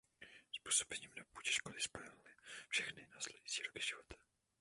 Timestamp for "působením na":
0.63-1.23